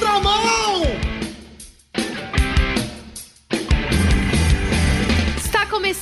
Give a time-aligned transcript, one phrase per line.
[0.00, 0.59] contramão!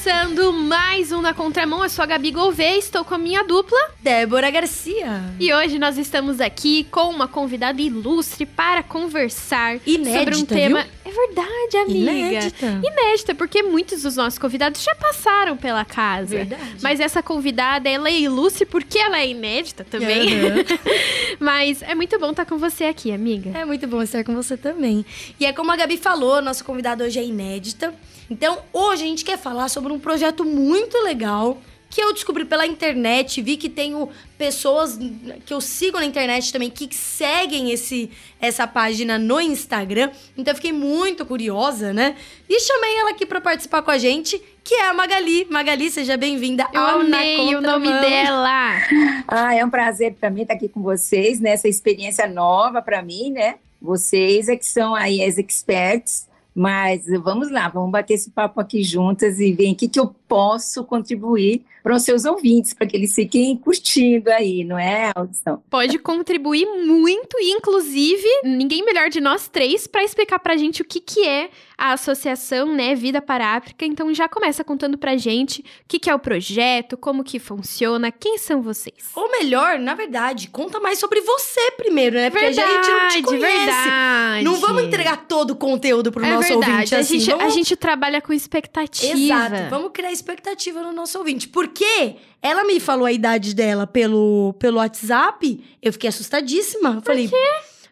[0.09, 1.83] Começando mais um Na Contramão.
[1.83, 3.79] Eu sou a Gabi Gouveia, estou com a minha dupla.
[4.01, 5.23] Débora Garcia.
[5.39, 10.83] E hoje nós estamos aqui com uma convidada ilustre para conversar Inédita, sobre um tema.
[10.83, 10.93] viu?
[11.05, 12.11] É verdade, amiga.
[12.11, 12.81] Inédita.
[12.83, 16.37] Inédita, porque muitos dos nossos convidados já passaram pela casa.
[16.37, 16.79] Verdade.
[16.81, 20.41] Mas essa convidada, ela é ilustre porque ela é inédita também.
[20.41, 20.65] Aham.
[21.39, 23.51] Mas é muito bom estar com você aqui, amiga.
[23.51, 25.05] É muito bom estar com você também.
[25.39, 27.93] E é como a Gabi falou, nossa convidada hoje é inédita.
[28.31, 31.59] Então, hoje a gente quer falar sobre um projeto muito legal
[31.91, 34.99] que eu descobri pela internet, vi que tenho pessoas
[35.47, 38.11] que eu sigo na internet também que seguem esse
[38.41, 40.11] essa página no Instagram.
[40.37, 42.15] Então eu fiquei muito curiosa, né?
[42.49, 45.47] E chamei ela aqui pra participar com a gente, que é a Magali.
[45.51, 48.77] Magali, seja bem-vinda Eu ao Na amei o nome dela.
[49.31, 53.31] Ah, é um prazer para mim estar aqui com vocês, nessa experiência nova para mim,
[53.31, 53.57] né?
[53.81, 56.28] Vocês é que são aí as experts,
[56.59, 60.13] mas vamos lá, vamos bater esse papo aqui juntas e ver em que, que eu
[60.29, 65.63] posso contribuir para os seus ouvintes, para que eles fiquem curtindo aí, não é, audição?
[65.71, 70.85] Pode contribuir muito e, inclusive, ninguém melhor de nós três para explicar pra gente o
[70.85, 73.87] que, que é a associação, né, Vida para a África.
[73.87, 78.11] Então já começa contando pra gente o que, que é o projeto, como que funciona,
[78.11, 79.11] quem são vocês.
[79.15, 82.29] Ou melhor, na verdade, conta mais sobre você primeiro, né?
[82.29, 83.57] Porque a gente não te conhece.
[83.57, 84.45] verdade.
[84.45, 86.73] Não vamos entregar todo o conteúdo pro é nosso verdade.
[86.73, 87.21] ouvinte a, assim.
[87.21, 87.45] gente, vamos...
[87.45, 89.17] a gente trabalha com expectativa.
[89.17, 89.71] Exato.
[89.71, 91.49] Vamos criar expectativa no nosso ouvinte.
[91.49, 96.95] Porque ela me falou a idade dela pelo, pelo WhatsApp, eu fiquei assustadíssima.
[96.97, 97.31] Eu falei,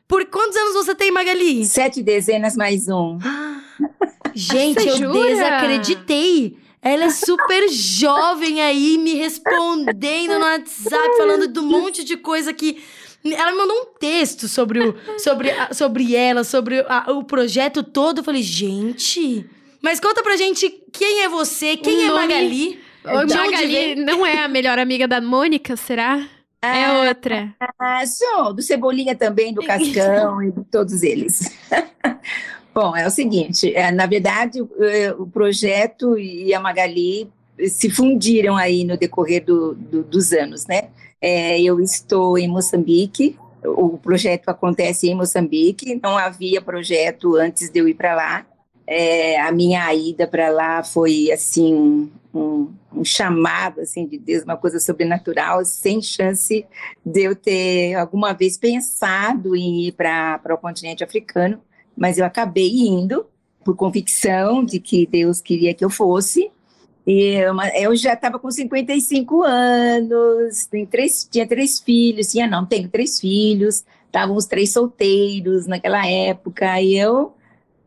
[0.07, 1.65] por quantos anos você tem, Magali?
[1.65, 3.19] Sete dezenas mais um.
[4.35, 5.29] Gente, Você eu jura?
[5.29, 6.59] desacreditei.
[6.83, 12.53] Ela é super jovem aí, me respondendo no WhatsApp, falando de um monte de coisa
[12.53, 12.83] que.
[13.25, 18.19] Ela me mandou um texto sobre, o, sobre, sobre ela, sobre a- o projeto todo.
[18.19, 19.45] Eu falei, gente.
[19.87, 22.81] Mas conta pra gente quem é você, quem Um é nome- Magali?
[23.07, 23.95] Onde Magali vem?
[23.95, 26.27] não é a melhor amiga da Mônica, será?
[26.61, 27.55] É outra.
[27.79, 31.57] Ah, sou do Cebolinha também, do Cascão e de todos eles.
[32.75, 37.31] Bom, é o seguinte, é, na verdade, o, é, o projeto e a Magali
[37.69, 40.89] se fundiram aí no decorrer do- do- dos anos, né?
[41.21, 47.79] É, eu estou em Moçambique, o projeto acontece em Moçambique, não havia projeto antes de
[47.79, 48.45] eu ir para lá.
[48.87, 54.57] É, a minha ida para lá foi assim um, um- chamado assim de Deus, uma
[54.57, 56.65] coisa sobrenatural, sem chance
[57.05, 61.61] de eu ter alguma vez pensado em ir para o continente africano,
[61.97, 63.27] mas eu acabei indo
[63.65, 66.51] por convicção de que Deus queria que eu fosse.
[67.07, 72.67] E eu, eu já estava com 55 anos, tem três, tinha três filhos, tinha não,
[72.67, 77.33] tenho três filhos, estavam os três solteiros naquela época, e eu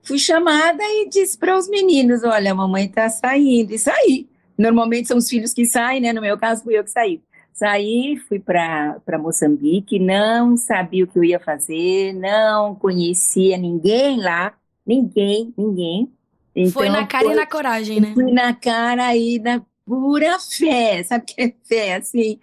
[0.04, 4.28] fui chamada e disse para os meninos, olha, a mamãe está saindo, e saí.
[4.58, 6.12] Normalmente são os filhos que saem, né?
[6.12, 7.22] No meu caso, fui eu que saí.
[7.54, 14.54] Saí, fui para Moçambique, não sabia o que eu ia fazer, não conhecia ninguém lá,
[14.86, 16.12] ninguém, ninguém.
[16.72, 18.12] foi Então, na cara e na coragem, né?
[18.14, 21.96] Fui na cara e na pura fé, sabe o que é fé?
[21.96, 22.40] Assim,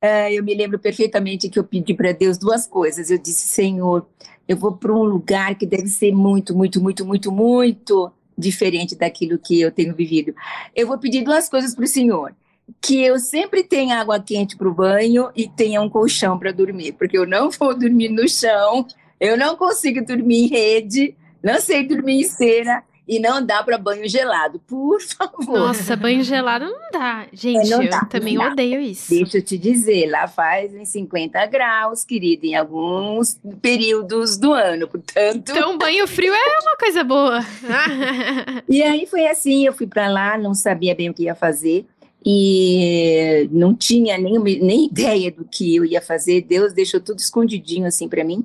[0.00, 3.10] ah, eu me lembro perfeitamente que eu pedi para Deus duas coisas.
[3.10, 4.06] Eu disse, Senhor,
[4.48, 9.38] eu vou para um lugar que deve ser muito, muito, muito, muito, muito diferente daquilo
[9.38, 10.34] que eu tenho vivido.
[10.74, 12.34] Eu vou pedir duas coisas para o Senhor.
[12.80, 16.92] Que eu sempre tenha água quente para o banho e tenha um colchão para dormir,
[16.92, 18.86] porque eu não vou dormir no chão,
[19.18, 23.78] eu não consigo dormir em rede, não sei dormir em cera e não dá para
[23.78, 24.60] banho gelado.
[24.66, 25.58] Por favor.
[25.58, 27.26] Nossa, banho gelado não dá.
[27.32, 28.48] Gente, É, não eu dá, também dá.
[28.52, 29.08] odeio isso.
[29.08, 34.86] Deixa eu te dizer, lá faz em 50 graus, querida, em alguns períodos do ano,
[34.86, 35.50] portanto.
[35.50, 37.40] Então, banho frio é uma coisa boa.
[38.68, 41.86] E aí foi assim, eu fui para lá, não sabia bem o que ia fazer
[42.24, 46.42] e não tinha nem, nem ideia do que eu ia fazer.
[46.42, 48.44] Deus deixou tudo escondidinho assim para mim.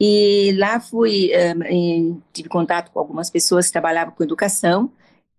[0.00, 4.90] E lá fui, eh, em- tive contato com algumas pessoas que trabalhavam com educação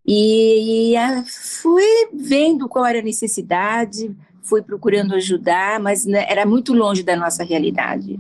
[0.06, 1.24] e, ah,
[1.62, 7.16] fui vendo qual era a necessidade, fui procurando ajudar, mas né, era muito longe da
[7.16, 8.18] nossa realidade.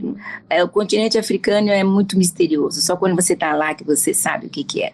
[0.49, 4.47] É, o continente africano é muito misterioso, só quando você está lá que você sabe
[4.47, 4.93] o que, que é.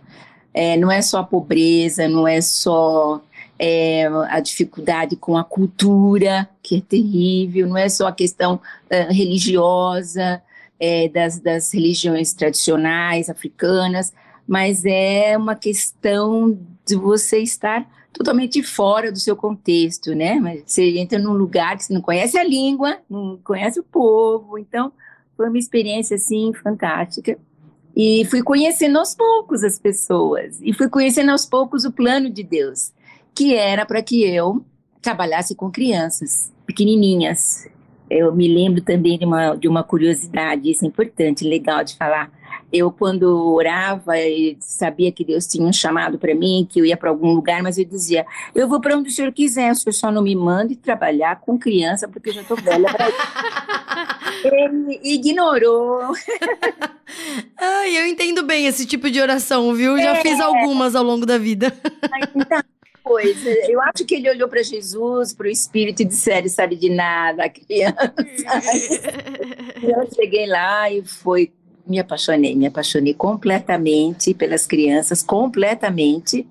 [0.54, 3.22] É, não é só a pobreza, não é só
[3.60, 8.60] é, a dificuldade com a cultura, que é terrível, não é só a questão
[8.90, 10.42] ah, religiosa,
[10.80, 14.14] é, das, das religiões tradicionais africanas,
[14.48, 20.36] mas é uma questão de você estar totalmente fora do seu contexto, né?
[20.36, 24.58] Mas você entra num lugar que você não conhece a língua, não conhece o povo,
[24.58, 24.92] então
[25.36, 27.38] foi uma experiência assim fantástica.
[27.96, 32.44] E fui conhecendo aos poucos as pessoas, e fui conhecendo aos poucos o plano de
[32.44, 32.92] Deus,
[33.36, 34.64] que era para que eu
[35.02, 37.68] trabalhasse com crianças pequenininhas.
[38.10, 42.32] Eu me lembro também de uma, de uma curiosidade, isso é importante, legal de falar.
[42.72, 46.98] Eu, quando orava, e sabia que Deus tinha um chamado para mim, que eu ia
[46.98, 49.94] para algum lugar, mas eu dizia: Eu vou para onde o senhor quiser, o senhor
[49.94, 53.08] só não me mande trabalhar com criança, porque eu já estou velha para
[54.44, 56.14] Ele ignorou.
[57.58, 59.98] Ai, eu entendo bem esse tipo de oração, viu?
[59.98, 60.22] Já é.
[60.22, 61.74] fiz algumas ao longo da vida.
[62.36, 62.62] Então,
[63.08, 63.50] coisa.
[63.70, 66.90] Eu acho que ele olhou para Jesus, para o Espírito e disse: Ele sabe de
[66.90, 68.14] nada, criança.
[69.82, 71.52] eu cheguei lá e foi
[71.86, 76.46] me apaixonei, me apaixonei completamente pelas crianças, completamente,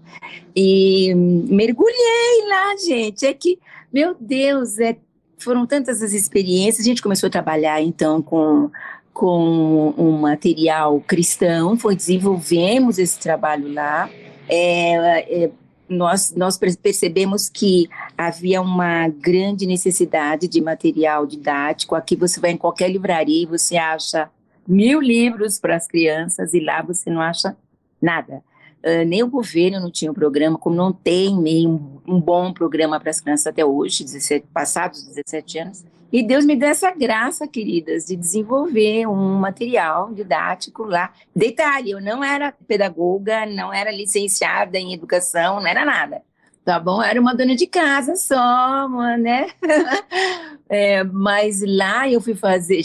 [0.54, 3.26] e mergulhei lá, gente.
[3.26, 3.58] É que,
[3.92, 4.96] meu Deus, é,
[5.36, 6.86] foram tantas as experiências.
[6.86, 8.70] A gente começou a trabalhar então com
[9.12, 14.10] com um material cristão, foi desenvolvemos esse trabalho lá.
[14.46, 15.50] É, é,
[15.88, 21.94] nós, nós percebemos que havia uma grande necessidade de material didático.
[21.94, 24.30] Aqui você vai em qualquer livraria e você acha
[24.66, 27.56] mil livros para as crianças e lá você não acha
[28.00, 28.42] nada.
[28.84, 31.66] Uh, nem o governo não tinha um programa, como não tem nem
[32.06, 35.84] um bom programa para as crianças até hoje, 17, passados 17 anos.
[36.12, 41.12] E Deus me deu essa graça, queridas, de desenvolver um material didático lá.
[41.34, 46.22] Detalhe, eu não era pedagoga, não era licenciada em educação, não era nada
[46.66, 47.00] tá bom?
[47.00, 48.88] Era uma dona de casa só,
[49.20, 49.46] né?
[50.68, 52.82] é, mas lá eu fui fazer,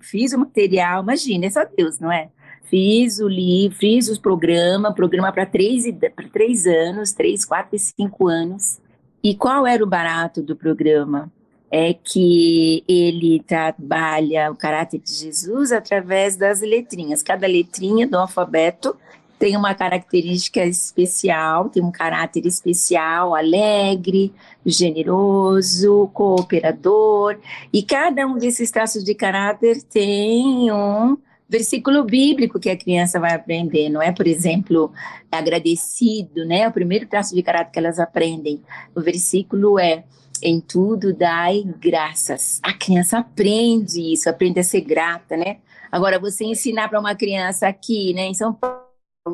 [0.00, 2.30] fiz o material, imagina, é só Deus, não é?
[2.64, 5.84] Fiz o livro, fiz os programas, programa para três,
[6.32, 8.80] três anos, três, quatro e cinco anos.
[9.22, 11.30] E qual era o barato do programa?
[11.70, 17.22] É que ele trabalha o caráter de Jesus através das letrinhas.
[17.22, 18.96] Cada letrinha do alfabeto
[19.40, 24.34] tem uma característica especial, tem um caráter especial, alegre,
[24.66, 27.38] generoso, cooperador,
[27.72, 31.16] e cada um desses traços de caráter tem um
[31.48, 34.12] versículo bíblico que a criança vai aprender, não é?
[34.12, 34.92] Por exemplo,
[35.32, 36.68] agradecido, né?
[36.68, 38.62] O primeiro traço de caráter que elas aprendem.
[38.94, 40.04] O versículo é
[40.42, 42.60] em tudo dai graças.
[42.62, 45.58] A criança aprende isso, aprende a ser grata, né?
[45.90, 48.80] Agora, você ensinar para uma criança aqui, né, em São Paulo,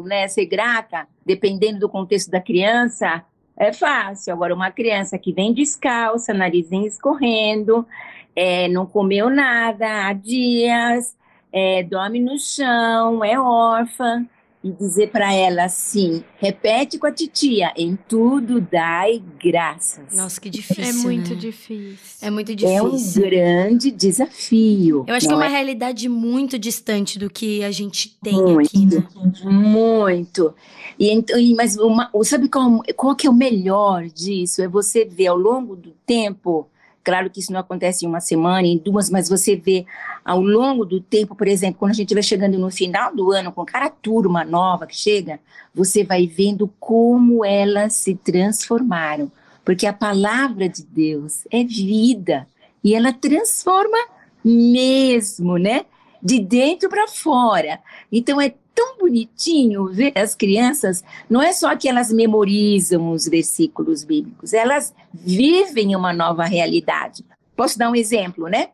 [0.05, 3.25] né, ser grata, dependendo do contexto da criança,
[3.57, 4.33] é fácil.
[4.33, 7.87] Agora, uma criança que vem descalça, narizinho escorrendo,
[8.35, 11.17] é, não comeu nada há dias,
[11.53, 14.27] é, dorme no chão, é órfã,
[14.67, 20.13] e dizer para ela assim: repete com a titia, em tudo dai graças.
[20.13, 20.85] Nossa, que difícil.
[20.85, 21.37] É muito né?
[21.37, 21.97] difícil.
[22.21, 22.77] É muito difícil.
[22.77, 25.05] É um grande desafio.
[25.07, 25.51] Eu acho que é uma é?
[25.51, 29.07] realidade muito distante do que a gente tem muito, aqui, né?
[29.45, 30.53] Muito.
[30.99, 34.63] E então, mas uma, sabe qual, qual que é o melhor disso?
[34.63, 36.69] É você ver ao longo do tempo
[37.07, 39.87] Claro que isso não acontece em uma semana, em duas, mas você vê
[40.27, 43.53] ao longo do tempo, por exemplo, quando a gente vai chegando no final do ano,
[43.53, 45.39] com cada turma nova que chega,
[45.73, 49.31] você vai vendo como elas se transformaram.
[49.65, 52.45] Porque a palavra de Deus é vida
[52.83, 53.97] e ela transforma
[54.45, 55.87] mesmo, né?
[56.21, 57.79] De dentro para fora.
[58.11, 64.03] Então é tão bonitinho ver as crianças, não é só que elas memorizam os versículos
[64.03, 67.25] bíblicos, elas vivem uma nova realidade.
[67.55, 68.71] Posso dar um exemplo, né?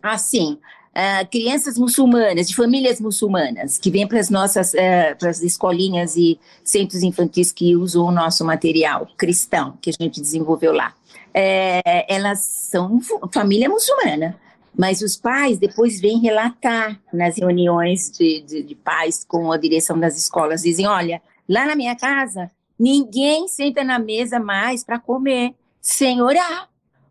[0.00, 0.58] Assim,
[0.94, 6.16] uh, crianças muçulmanas, de famílias muçulmanas, que vêm para as nossas uh, para as escolinhas
[6.16, 10.94] e centros infantis que usam o nosso material cristão que a gente desenvolveu lá.
[11.36, 13.00] É, elas são
[13.32, 14.38] família muçulmana.
[14.76, 19.98] Mas os pais depois vêm relatar nas reuniões de, de, de pais com a direção
[19.98, 25.54] das escolas, dizem, olha, lá na minha casa, ninguém senta na mesa mais para comer
[25.80, 26.68] sem orar,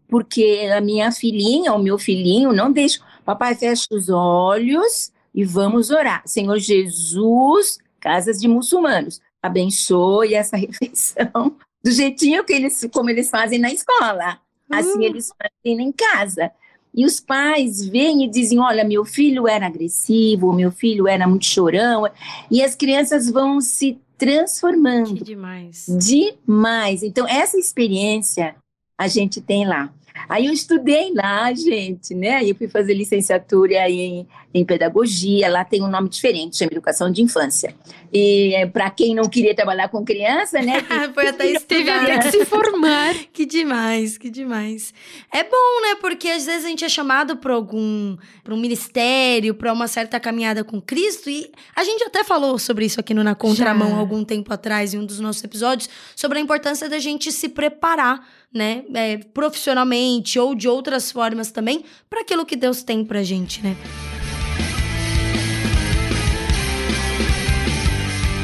[0.09, 2.99] porque a minha filhinha, o meu filhinho, não deixa.
[3.23, 6.21] Papai fecha os olhos e vamos orar.
[6.25, 13.59] Senhor Jesus, casas de muçulmanos, abençoe essa refeição do jeitinho que eles, como eles fazem
[13.59, 14.39] na escola.
[14.69, 15.03] Assim uh.
[15.03, 16.51] eles fazem em casa.
[16.95, 21.45] E os pais vêm e dizem: olha, meu filho era agressivo, meu filho era muito
[21.45, 22.07] chorão,
[22.51, 25.15] e as crianças vão se transformando.
[25.15, 25.85] Que demais.
[25.89, 27.01] Demais.
[27.01, 28.55] Então, essa experiência
[28.97, 29.91] a gente tem lá.
[30.29, 32.35] Aí eu estudei lá, gente, né?
[32.35, 37.11] Aí eu fui fazer licenciatura em, em pedagogia, lá tem um nome diferente, chama Educação
[37.11, 37.73] de Infância.
[38.11, 40.81] E é, para quem não queria trabalhar com criança, né?
[41.13, 43.15] Foi até esteve até que se formar.
[43.33, 44.93] que demais, que demais.
[45.31, 45.95] É bom, né?
[45.99, 50.19] Porque às vezes a gente é chamado para algum para um ministério, para uma certa
[50.19, 53.97] caminhada com Cristo e a gente até falou sobre isso aqui no Na Contramão Já.
[53.97, 58.27] algum tempo atrás em um dos nossos episódios sobre a importância da gente se preparar
[58.53, 63.61] né, é, profissionalmente ou de outras formas também, para aquilo que Deus tem pra gente,
[63.61, 63.75] né?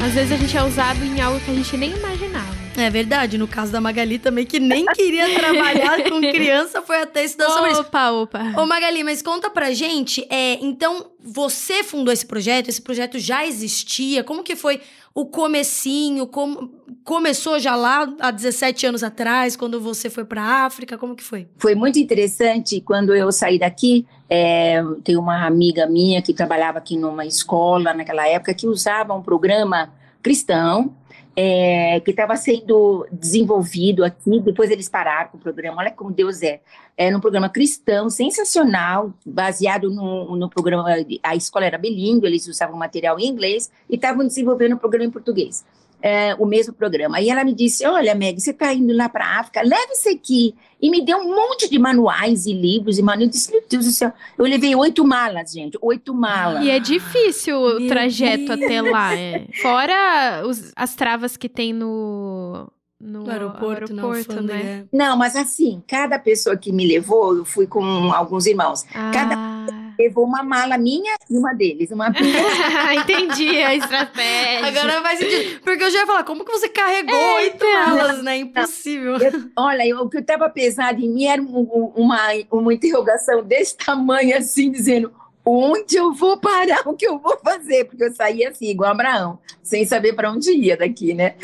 [0.04, 2.60] Às vezes a gente é usado em algo que a gente nem imaginava.
[2.76, 7.24] É verdade, no caso da Magali também, que nem queria trabalhar com criança, foi até
[7.24, 7.80] estudar sobre isso.
[7.82, 8.54] Opa, opa.
[8.56, 13.46] Ô Magali, mas conta pra gente, é, então, você fundou esse projeto, esse projeto já
[13.46, 14.80] existia, como que foi
[15.14, 16.70] o comecinho, como
[17.04, 21.24] começou já lá há 17 anos atrás, quando você foi para a África, como que
[21.24, 21.48] foi?
[21.56, 26.96] Foi muito interessante quando eu saí daqui, é, tem uma amiga minha que trabalhava aqui
[26.96, 30.94] numa escola naquela época que usava um programa cristão
[31.42, 36.42] é, que estava sendo desenvolvido aqui, depois eles pararam com o programa, olha como Deus
[36.42, 36.60] é,
[36.98, 40.84] é um programa cristão, sensacional, baseado no, no programa,
[41.22, 45.06] a escola era bilíngue, eles usavam material em inglês e estavam desenvolvendo o um programa
[45.06, 45.64] em português
[46.02, 47.20] é, o mesmo programa.
[47.20, 50.08] E ela me disse: Olha, Meg, você está indo lá para a África, leve isso
[50.08, 50.54] aqui.
[50.80, 53.26] E me deu um monte de manuais e livros e manuais.
[53.26, 56.64] Eu disse: Meu Deus do céu, eu levei oito malas, gente, oito malas.
[56.64, 58.62] E é difícil o trajeto Deus.
[58.62, 59.14] até lá.
[59.14, 59.46] É.
[59.60, 62.68] Fora os, as travas que tem no.
[63.02, 64.60] No, no aeroporto, aeroporto né?
[64.62, 64.84] É.
[64.94, 68.84] Não, mas assim, cada pessoa que me levou, eu fui com alguns irmãos.
[68.94, 69.10] Ah.
[69.10, 71.90] Cada levou uma mala minha e uma deles.
[71.90, 72.08] Uma
[72.94, 74.66] Entendi a estratégia.
[74.66, 75.60] Agora faz sentido.
[75.60, 77.96] Porque eu já ia falar, como que você carregou é, oito então.
[77.96, 78.38] malas, né?
[78.38, 79.16] Impossível.
[79.18, 82.18] Eu, olha, eu, o que estava pesado em mim era um, uma,
[82.50, 85.12] uma interrogação desse tamanho, assim, dizendo
[85.44, 89.38] onde eu vou parar, o que eu vou fazer, porque eu saí assim, igual Abraão,
[89.62, 91.34] sem saber para onde ia daqui, né?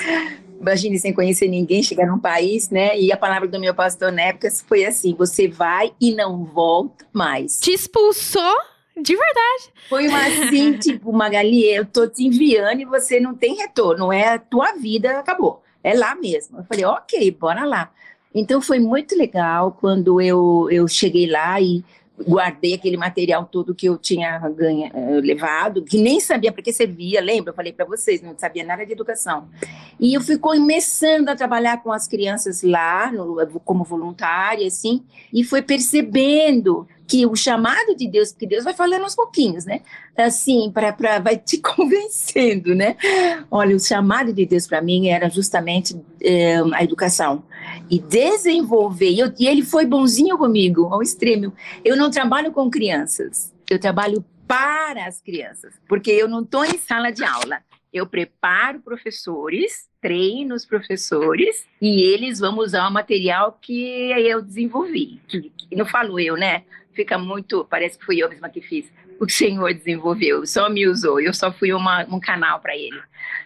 [0.61, 2.99] Imagine sem conhecer ninguém, chegar num país, né?
[2.99, 7.07] E a palavra do meu pastor na época foi assim: você vai e não volta
[7.13, 7.59] mais.
[7.61, 8.57] Te expulsou?
[8.97, 9.73] De verdade.
[9.91, 14.11] Foi uma assim, tipo, Magali, eu tô te enviando e você não tem retorno.
[14.13, 15.63] É a tua vida, acabou.
[15.85, 16.59] É lá mesmo.
[16.59, 17.91] Eu falei, ok, bora lá.
[18.35, 21.85] Então foi muito legal quando eu, eu cheguei lá e
[22.25, 26.73] guardei aquele material todo que eu tinha ganha, eh, levado, que nem sabia para que
[26.73, 27.51] servia, lembra?
[27.51, 29.49] Eu falei para vocês, não sabia nada de educação.
[30.01, 35.45] E eu fui começando a trabalhar com as crianças lá, no, como voluntária, assim, e
[35.45, 39.81] foi percebendo que o chamado de Deus, porque Deus vai falando aos pouquinhos, né?
[40.17, 42.97] Assim, para vai te convencendo, né?
[43.51, 47.45] Olha, o chamado de Deus para mim era justamente é, a educação
[47.90, 49.11] e desenvolver.
[49.11, 51.52] E, eu, e ele foi bonzinho comigo, ao extremo.
[51.85, 56.78] Eu não trabalho com crianças, eu trabalho para as crianças, porque eu não estou em
[56.78, 57.61] sala de aula.
[57.92, 65.21] Eu preparo professores, treino os professores e eles vão usar o material que eu desenvolvi.
[65.26, 66.64] Que, que não falo eu, né?
[66.97, 67.64] fica muito.
[67.66, 68.90] Parece que fui eu mesma que fiz.
[69.21, 73.00] O Senhor desenvolveu, só me usou, eu só fui uma, um canal para ele.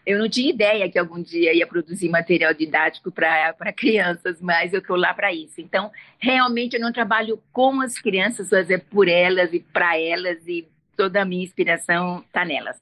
[0.06, 4.80] Eu não tinha ideia que algum dia ia produzir material didático para crianças, mas eu
[4.80, 5.60] estou lá para isso.
[5.60, 10.46] Então, realmente, eu não trabalho com as crianças, mas é por elas e para elas,
[10.46, 12.76] e toda a minha inspiração está nelas.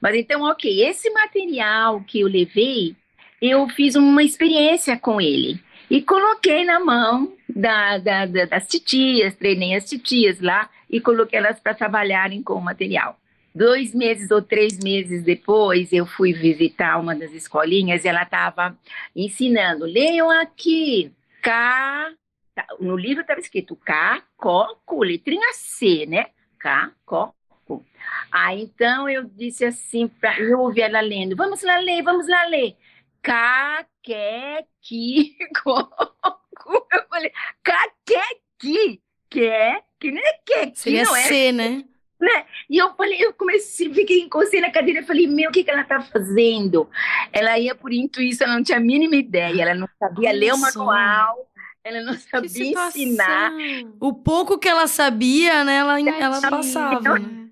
[0.00, 2.94] Mas então, ok, esse material que eu levei,
[3.42, 9.34] eu fiz uma experiência com ele e coloquei na mão da, da, da, das titias,
[9.34, 13.18] treinei as titias lá e coloquei elas para trabalharem com o material.
[13.54, 18.76] Dois meses ou três meses depois, eu fui visitar uma das escolinhas e ela estava
[19.14, 19.84] ensinando.
[19.84, 22.12] Leiam aqui, K.
[22.52, 26.26] Tá, no livro estava escrito K, Coco, letrinha C, né?
[26.58, 27.84] K, Coco.
[28.30, 32.44] Aí então eu disse assim, pra, eu ouvi ela lendo: vamos lá ler, vamos lá
[32.46, 32.76] ler.
[33.22, 36.86] K, que, que, Coco.
[36.92, 37.32] Eu falei,
[37.62, 41.22] caquequi, que é, que nem é que, Seria não é.
[41.22, 41.84] C, né?
[42.24, 42.44] Né?
[42.68, 45.70] E eu falei, eu comecei, fiquei encostei na cadeira e falei, meu, o que, que
[45.70, 46.88] ela tá fazendo?
[47.32, 50.54] Ela ia por intuição, ela não tinha a mínima ideia, ela não sabia Olha ler
[50.54, 51.48] o manual,
[51.84, 53.52] ela não sabia ensinar.
[54.00, 57.18] O pouco que ela sabia, né, ela, ela passava.
[57.18, 57.48] Né?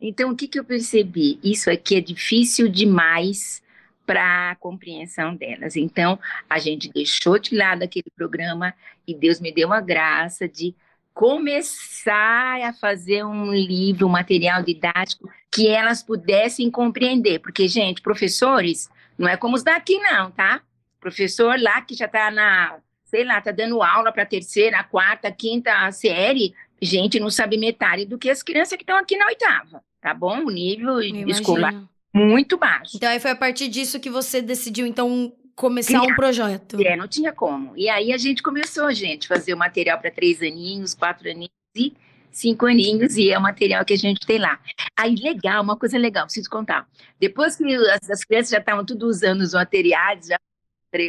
[0.00, 1.38] Então, o que, que eu percebi?
[1.42, 3.62] Isso aqui é difícil demais
[4.04, 5.74] para a compreensão delas.
[5.74, 6.18] Então,
[6.48, 8.74] a gente deixou de lado aquele programa
[9.06, 10.74] e Deus me deu a graça de
[11.16, 17.38] começar a fazer um livro, um material didático que elas pudessem compreender.
[17.38, 20.60] Porque, gente, professores, não é como os daqui, não, tá?
[21.00, 25.90] Professor lá que já está na sei lá, tá dando aula para terceira, quarta, quinta
[25.90, 30.12] série, gente não sabe metade do que as crianças que estão aqui na oitava, tá
[30.12, 30.44] bom?
[30.44, 31.82] O nível escolar
[32.12, 32.96] muito baixo.
[32.96, 36.12] Então aí foi a partir disso que você decidiu então começar Criar.
[36.12, 36.80] um projeto.
[36.80, 37.72] É, não tinha como.
[37.76, 41.94] E aí a gente começou, gente, fazer o material para três aninhos, quatro aninhos e
[42.30, 44.60] cinco aninhos, e é o material que a gente tem lá.
[44.94, 46.86] Aí, legal, uma coisa legal, preciso contar.
[47.18, 50.38] Depois que as, as crianças já estavam tudo usando os materiais, já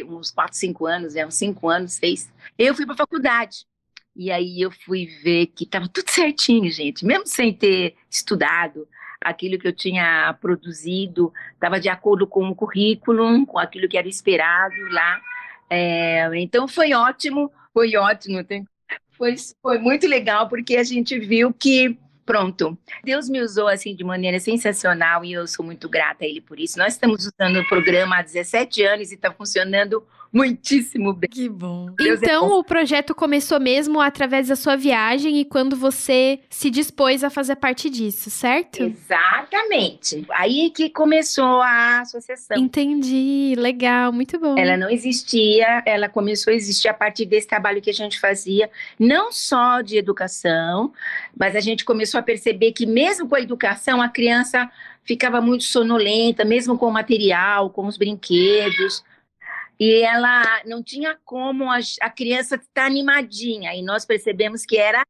[0.06, 3.66] uns quatro, cinco anos, é, uns cinco anos, seis, eu fui para a faculdade.
[4.16, 8.88] E aí eu fui ver que estava tudo certinho, gente, mesmo sem ter estudado
[9.20, 14.08] aquilo que eu tinha produzido, estava de acordo com o currículo, com aquilo que era
[14.08, 15.20] esperado lá.
[15.70, 18.38] É, então foi ótimo, foi ótimo,
[19.10, 22.78] foi, foi muito legal porque a gente viu que pronto.
[23.02, 26.60] Deus me usou assim de maneira sensacional e eu sou muito grata a Ele por
[26.60, 26.78] isso.
[26.78, 31.28] Nós estamos usando o programa há 17 anos e está funcionando muitíssimo bem.
[31.28, 31.86] Que bom.
[31.96, 32.58] Deus é então, é bom.
[32.58, 37.56] o projeto começou mesmo através da sua viagem e quando você se dispôs a fazer
[37.56, 38.82] parte disso, certo?
[38.82, 40.26] Exatamente.
[40.30, 42.56] Aí que começou a associação.
[42.56, 43.54] Entendi.
[43.56, 44.56] Legal, muito bom.
[44.58, 48.70] Ela não existia, ela começou a existir a partir desse trabalho que a gente fazia,
[48.98, 50.92] não só de educação,
[51.36, 54.70] mas a gente começou a perceber que mesmo com a educação, a criança
[55.04, 59.02] ficava muito sonolenta, mesmo com o material, com os brinquedos
[59.78, 64.76] e ela não tinha como a, a criança estar tá animadinha, e nós percebemos que
[64.76, 65.04] era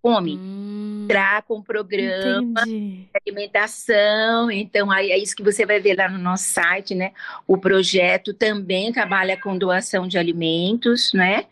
[0.00, 0.36] fome.
[0.36, 3.08] Hum, entrar com o programa entendi.
[3.08, 7.12] de alimentação, então aí é isso que você vai ver lá no nosso site, né?
[7.46, 11.46] O projeto também trabalha com doação de alimentos, né?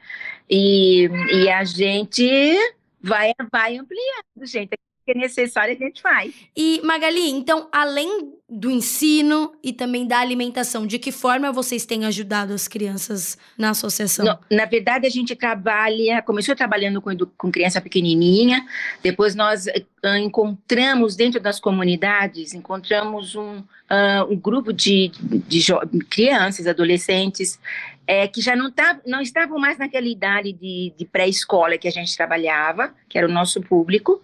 [0.49, 2.57] E, e a gente
[3.01, 4.71] vai, vai ampliando, gente
[5.05, 6.35] que é necessário a gente faz.
[6.57, 12.05] E Magali, então, além do ensino e também da alimentação, de que forma vocês têm
[12.05, 14.25] ajudado as crianças na associação?
[14.25, 18.65] No, na verdade, a gente trabalha, começou trabalhando com, com criança pequenininha,
[19.03, 25.11] depois nós uh, encontramos dentro das comunidades, encontramos um, uh, um grupo de,
[25.49, 27.59] de, de crianças, adolescentes,
[28.07, 31.91] é, que já não, tá, não estavam mais naquela idade de, de pré-escola que a
[31.91, 34.21] gente trabalhava, que era o nosso público,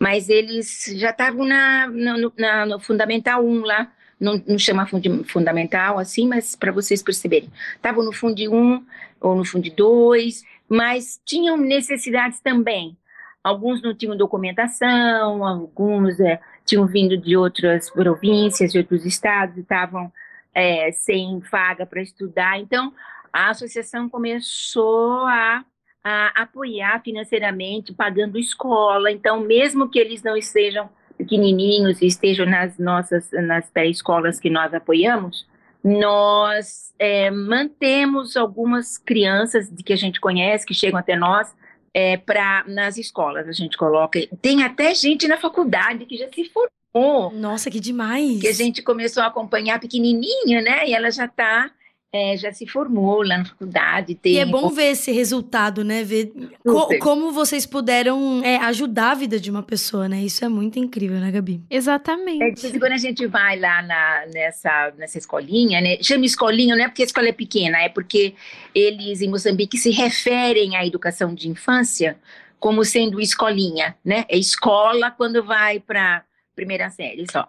[0.00, 4.86] mas eles já estavam na, no, na, no Fundamental 1 lá, não, não chama
[5.26, 7.50] fundamental assim, mas para vocês perceberem.
[7.76, 8.86] Estavam no Fundo 1
[9.20, 12.96] ou no Fundo 2, mas tinham necessidades também.
[13.44, 20.10] Alguns não tinham documentação, alguns é, tinham vindo de outras províncias, de outros estados, estavam
[20.54, 22.58] é, sem vaga para estudar.
[22.58, 22.92] Então,
[23.32, 25.64] a associação começou a
[26.02, 29.10] a apoiar financeiramente, pagando escola.
[29.10, 34.72] Então, mesmo que eles não estejam pequenininhos e estejam nas nossas nas pré-escolas que nós
[34.72, 35.46] apoiamos,
[35.84, 41.54] nós é, mantemos algumas crianças de que a gente conhece que chegam até nós
[41.92, 44.20] é, para nas escolas a gente coloca.
[44.40, 47.32] Tem até gente na faculdade que já se formou.
[47.32, 48.40] Nossa, que demais!
[48.40, 50.88] Que a gente começou a acompanhar pequenininha, né?
[50.88, 51.70] E ela já está
[52.12, 54.14] é, já se formou lá na faculdade.
[54.16, 54.34] Tem...
[54.34, 56.02] E é bom ver esse resultado, né?
[56.02, 56.32] Ver
[56.64, 60.20] co como vocês puderam é, ajudar a vida de uma pessoa, né?
[60.20, 61.62] Isso é muito incrível, né, Gabi?
[61.70, 62.66] Exatamente.
[62.66, 65.98] É, quando a gente vai lá na, nessa, nessa escolinha, né?
[66.02, 68.34] Chama escolinha, não é porque a escola é pequena, é porque
[68.74, 72.16] eles em Moçambique se referem à educação de infância
[72.58, 74.24] como sendo escolinha, né?
[74.28, 76.24] É escola quando vai para
[76.60, 77.48] primeira série só.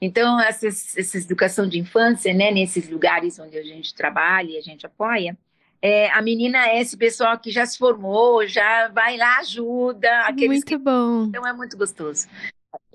[0.00, 4.62] Então, essa, essa educação de infância, né, nesses lugares onde a gente trabalha e a
[4.62, 5.36] gente apoia,
[5.82, 10.08] é, a menina é esse pessoal que já se formou, já vai lá, ajuda.
[10.20, 10.78] Aqueles muito que...
[10.78, 11.24] bom.
[11.24, 12.26] Então, é muito gostoso.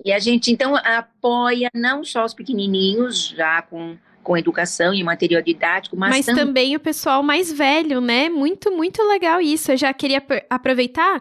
[0.04, 5.42] E a gente, então, apoia não só os pequenininhos, já com com educação e material
[5.42, 6.34] didático, mas, mas tam...
[6.34, 8.28] também o pessoal mais velho, né?
[8.28, 9.72] Muito, muito legal isso.
[9.72, 11.20] Eu já queria aproveitar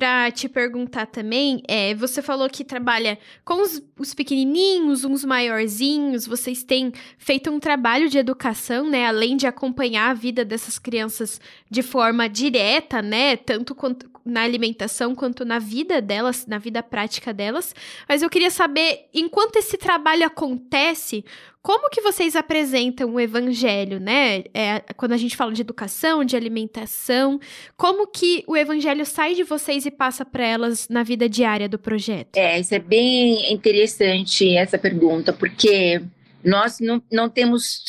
[0.00, 6.26] para te perguntar também, é, você falou que trabalha com os, os, pequenininhos, uns maiorzinhos,
[6.26, 11.38] vocês têm feito um trabalho de educação, né, além de acompanhar a vida dessas crianças
[11.70, 17.32] de forma direta, né, tanto quanto na alimentação quanto na vida delas, na vida prática
[17.32, 17.74] delas.
[18.08, 21.24] Mas eu queria saber, enquanto esse trabalho acontece,
[21.62, 24.44] como que vocês apresentam o evangelho, né?
[24.54, 27.38] É, quando a gente fala de educação, de alimentação,
[27.76, 31.78] como que o evangelho sai de vocês e passa para elas na vida diária do
[31.78, 32.36] projeto?
[32.36, 36.02] É, isso é bem interessante essa pergunta, porque
[36.42, 37.84] nós não, não temos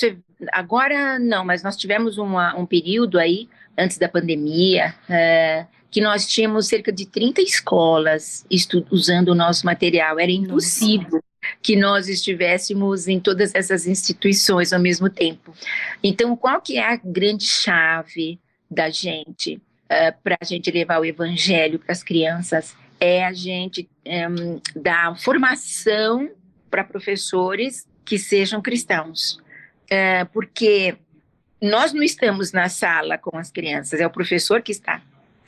[0.51, 4.93] agora não, mas nós tivemos uma, um período aí antes da pandemia.
[5.09, 8.45] É, que nós tínhamos cerca de 30 escolas
[8.89, 10.17] usando o nosso material.
[10.17, 11.21] Era impossível
[11.61, 15.53] que nós estivéssemos em todas essas instituições ao mesmo tempo.
[16.01, 20.99] Então, qual que é a grande chave da gente uh, eh, para a gente levar
[20.99, 26.29] o evangelho para as crianças é a gente um, dar formação
[26.69, 29.33] para professores que sejam cristãos,
[29.91, 30.95] uh, porque
[31.61, 35.01] nós não estamos na sala com as crianças, é o professor que está.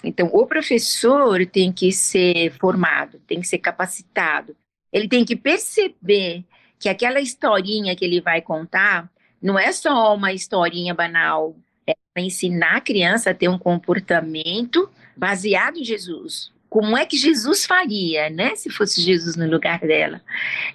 [0.04, 4.56] Então, o professor tem que ser formado, tem que ser capacitado,
[4.92, 6.44] ele tem que perceber
[6.78, 9.10] que aquela historinha que ele vai contar
[9.42, 11.56] não é só uma historinha banal,
[11.88, 16.52] é para ensinar a criança a ter um comportamento baseado em Jesus.
[16.70, 20.22] Como é que Jesus faria, né, se fosse Jesus no lugar dela?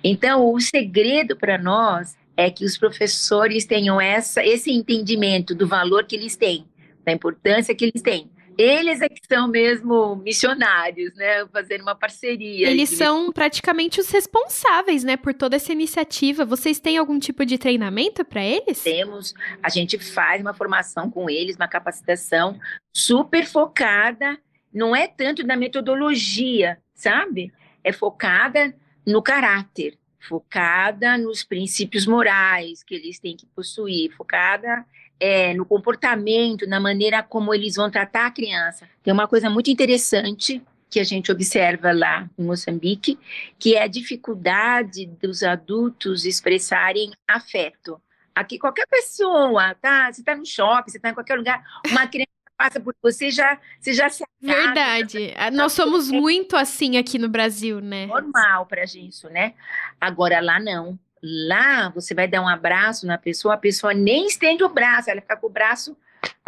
[0.03, 6.05] Então, o segredo para nós é que os professores tenham essa, esse entendimento do valor
[6.05, 6.65] que eles têm,
[7.05, 11.47] da importância que eles têm eles é que são mesmo missionários, né?
[11.47, 12.69] Fazendo uma parceria.
[12.69, 16.45] Eles são praticamente os responsáveis, né, por toda essa iniciativa.
[16.45, 18.83] Vocês têm algum tipo de treinamento para eles?
[18.83, 19.33] Temos.
[19.63, 22.59] A gente faz uma formação com eles, uma capacitação
[22.93, 24.37] super focada.
[24.75, 27.53] Não é tanto na metodologia, sabe?
[27.85, 28.75] É focada
[29.07, 34.85] no caráter, focada nos princípios morais que eles têm que possuir, focada
[35.21, 38.89] é, no comportamento, na maneira como eles vão tratar a criança.
[39.03, 43.19] Tem uma coisa muito interessante que a gente observa lá em Moçambique,
[43.59, 48.01] que é a dificuldade dos adultos expressarem afeto.
[48.35, 50.11] Aqui qualquer pessoa, tá?
[50.11, 53.59] Você está no shopping, você está em qualquer lugar, uma criança passa por você já,
[53.81, 55.33] você já se acaba, Verdade.
[55.33, 55.51] Já...
[55.53, 58.07] Nós somos muito assim aqui no Brasil, né?
[58.07, 59.55] Normal para gente, né?
[60.01, 60.99] Agora lá não.
[61.23, 65.21] Lá, você vai dar um abraço na pessoa, a pessoa nem estende o braço, ela
[65.21, 65.97] fica com o braço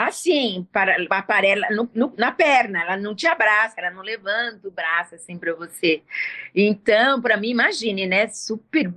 [0.06, 4.70] assim, para, aparela no, no, na perna, ela não te abraça, ela não levanta o
[4.70, 6.02] braço assim para você.
[6.54, 8.28] Então, para mim, imagine, né?
[8.28, 8.92] Super,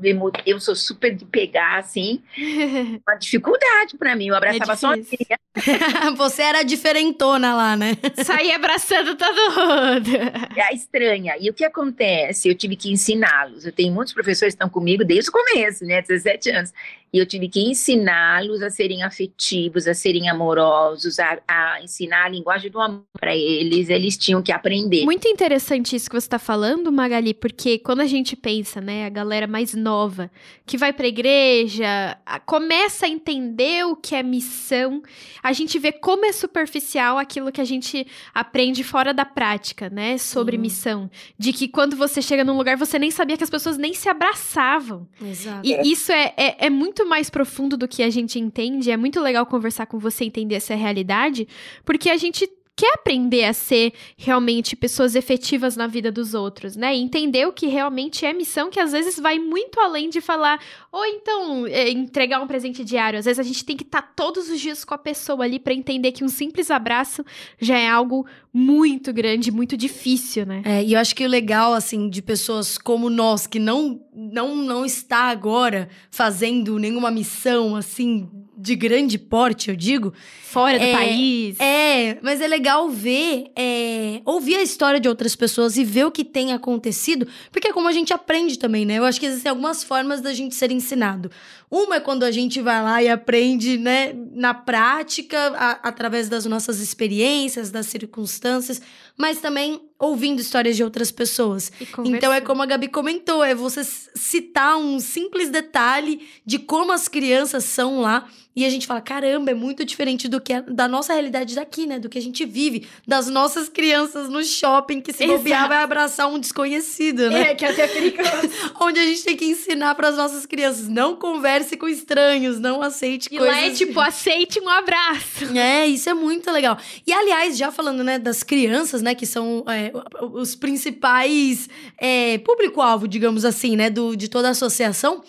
[0.45, 2.21] eu sou super de pegar assim,
[3.07, 4.27] uma dificuldade para mim.
[4.27, 5.39] Eu abraçava é sozinha.
[6.17, 7.93] você era diferentona lá, né?
[8.23, 10.09] Saía abraçando todo mundo.
[10.55, 11.35] É estranha.
[11.39, 12.49] E o que acontece?
[12.49, 13.65] Eu tive que ensiná-los.
[13.65, 16.01] Eu tenho muitos professores que estão comigo desde o começo, né?
[16.01, 16.73] 17 anos.
[17.11, 22.29] E eu tive que ensiná-los a serem afetivos, a serem amorosos, a, a ensinar a
[22.29, 23.89] linguagem do amor para eles.
[23.89, 25.03] Eles tinham que aprender.
[25.03, 29.09] Muito interessante isso que você está falando, Magali, porque quando a gente pensa, né, a
[29.09, 30.31] galera mais nova
[30.65, 35.03] que vai para a igreja, começa a entender o que é missão,
[35.41, 40.17] a gente vê como é superficial aquilo que a gente aprende fora da prática, né,
[40.17, 41.11] sobre missão.
[41.37, 44.07] De que quando você chega num lugar, você nem sabia que as pessoas nem se
[44.07, 45.07] abraçavam.
[45.21, 45.67] Exato.
[45.67, 48.91] E isso é, é, é muito muito mais profundo do que a gente entende.
[48.91, 51.47] É muito legal conversar com você, entender essa realidade,
[51.83, 56.95] porque a gente quer aprender a ser realmente pessoas efetivas na vida dos outros, né?
[56.95, 60.59] Entender o que realmente é missão, que às vezes vai muito além de falar,
[60.91, 63.19] ou então é, entregar um presente diário.
[63.19, 65.59] Às vezes a gente tem que estar tá todos os dias com a pessoa ali
[65.59, 67.23] para entender que um simples abraço
[67.59, 70.61] já é algo muito grande, muito difícil, né?
[70.65, 74.55] É, e eu acho que o legal, assim, de pessoas como nós, que não, não,
[74.55, 80.13] não está agora fazendo nenhuma missão, assim, de grande porte, eu digo.
[80.43, 81.59] Fora do é, país.
[81.59, 86.11] É, mas é legal ver, é, ouvir a história de outras pessoas e ver o
[86.11, 88.99] que tem acontecido, porque é como a gente aprende também, né?
[88.99, 91.31] Eu acho que existem algumas formas da gente ser ensinado.
[91.71, 96.45] Uma é quando a gente vai lá e aprende, né, na prática, a, através das
[96.45, 98.79] nossas experiências, das circunstâncias,
[99.17, 101.71] mas também ouvindo histórias de outras pessoas.
[102.05, 107.07] Então é como a Gabi comentou, é você citar um simples detalhe de como as
[107.07, 111.13] crianças são lá e a gente fala, caramba, é muito diferente do que da nossa
[111.13, 111.97] realidade daqui, né?
[111.97, 116.29] Do que a gente vive, das nossas crianças no shopping que se bobear vai abraçar
[116.29, 117.51] um desconhecido, né?
[117.51, 118.49] É, que é até perigoso.
[118.79, 122.81] Onde a gente tem que ensinar para as nossas crianças, não converse com estranhos, não
[122.81, 123.55] aceite e coisas...
[123.55, 125.45] lá é tipo, aceite um abraço.
[125.57, 126.77] É, isso é muito legal.
[127.07, 129.91] E aliás, já falando, né, das crianças, né, que são é,
[130.31, 135.23] os principais é, público-alvo, digamos assim, né, do, de toda a associação...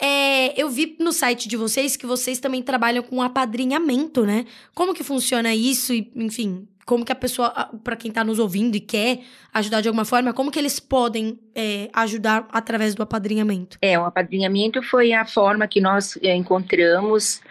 [0.00, 4.46] É, eu vi no site de vocês que vocês também trabalham com apadrinhamento, né?
[4.74, 7.50] Como que funciona isso e, enfim, como que a pessoa,
[7.82, 9.20] para quem tá nos ouvindo e quer
[9.52, 13.76] ajudar de alguma forma, como que eles podem é, ajudar através do apadrinhamento?
[13.82, 17.42] É, o apadrinhamento foi a forma que nós é, encontramos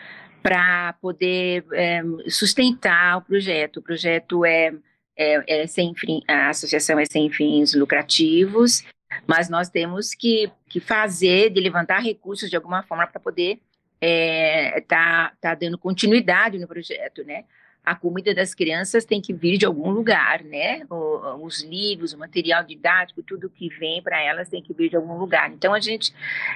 [0.42, 3.78] para poder é, sustentar o projeto.
[3.78, 4.74] O projeto é,
[5.18, 8.84] é, é sem fim, a associação é sem fins lucrativos
[9.26, 13.60] mas nós temos que, que fazer, de levantar recursos de alguma forma para poder
[14.00, 17.46] estar é, tá, tá dando continuidade no projeto, né?
[17.84, 20.86] A comida das crianças tem que vir de algum lugar, né?
[20.90, 24.98] O, os livros, o material didático, tudo que vem para elas tem que vir de
[24.98, 25.50] algum lugar.
[25.52, 26.14] Então a gente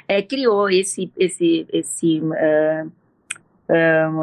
[0.08, 2.92] é, criou esse esse esse, uh,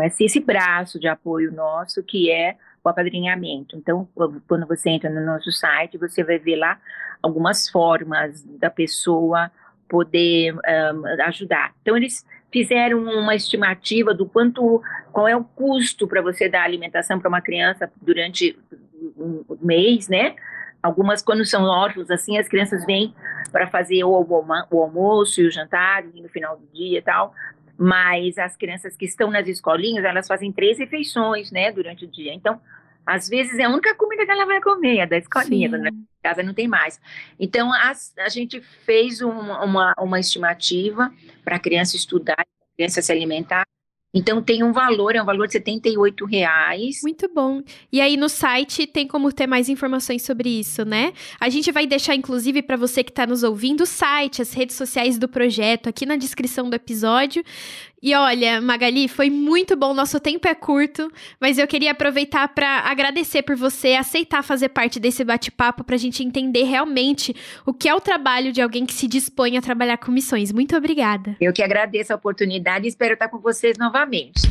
[0.02, 2.56] esse esse braço de apoio nosso que é
[2.88, 3.76] o o apadrinhamento.
[3.76, 4.08] Então,
[4.46, 6.78] quando você entra no nosso site, você vai ver lá
[7.22, 9.50] algumas formas da pessoa
[9.88, 11.72] poder um, ajudar.
[11.82, 17.18] Então, eles fizeram uma estimativa do quanto, qual é o custo para você dar alimentação
[17.18, 18.58] para uma criança durante
[19.16, 20.34] um mês, né?
[20.82, 23.14] Algumas, quando são órfãos, assim, as crianças vêm
[23.50, 27.34] para fazer o, o, almoço e o jantar no final do dia e tal.
[27.78, 32.34] Mas as crianças que estão nas escolinhas, elas fazem três refeições, né, durante o dia.
[32.34, 32.60] Então,
[33.06, 35.90] às vezes é a única comida que ela vai comer, é da escolinha, na
[36.22, 37.00] casa não tem mais.
[37.38, 41.10] Então, a, a gente fez um, uma, uma estimativa
[41.44, 43.64] para a criança estudar, a criança se alimentar,
[44.12, 47.00] então tem um valor, é um valor de 78 reais.
[47.02, 47.62] Muito bom.
[47.92, 51.12] E aí no site tem como ter mais informações sobre isso, né?
[51.38, 54.76] A gente vai deixar, inclusive, para você que está nos ouvindo, o site, as redes
[54.76, 57.44] sociais do projeto aqui na descrição do episódio.
[58.02, 59.92] E olha, Magali, foi muito bom.
[59.92, 65.00] Nosso tempo é curto, mas eu queria aproveitar para agradecer por você aceitar fazer parte
[65.00, 67.34] desse bate-papo para a gente entender realmente
[67.66, 70.52] o que é o trabalho de alguém que se dispõe a trabalhar com missões.
[70.52, 71.36] Muito obrigada.
[71.40, 74.42] Eu que agradeço a oportunidade e espero estar com vocês novamente.